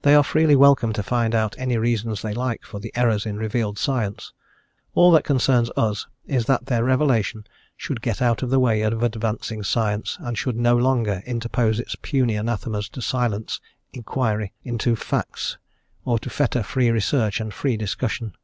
They 0.00 0.14
are 0.14 0.24
freely 0.24 0.56
welcome 0.56 0.94
to 0.94 1.02
find 1.02 1.34
out 1.34 1.56
any 1.58 1.76
reasons 1.76 2.22
they 2.22 2.32
like 2.32 2.64
for 2.64 2.80
the 2.80 2.90
errors 2.96 3.26
in 3.26 3.36
revealed 3.36 3.76
science; 3.78 4.32
all 4.94 5.10
that 5.12 5.24
concerns 5.24 5.70
us 5.76 6.06
is 6.24 6.46
that 6.46 6.64
their 6.64 6.82
revelation 6.84 7.44
should 7.76 8.00
get 8.00 8.22
out 8.22 8.42
of 8.42 8.48
the 8.48 8.58
way 8.58 8.80
of 8.80 9.02
advancing 9.02 9.62
science, 9.62 10.16
and 10.22 10.38
should 10.38 10.56
no 10.56 10.74
longer 10.78 11.22
interpose 11.26 11.78
its 11.78 11.96
puny 12.00 12.38
anathemas 12.38 12.88
to 12.88 13.02
silence 13.02 13.60
inquiry 13.92 14.54
into 14.64 14.96
facts, 14.96 15.58
or 16.06 16.18
to 16.20 16.30
fetter 16.30 16.62
free 16.62 16.88
research 16.90 17.38
and 17.38 17.52
free 17.52 17.76
discussion. 17.76 18.34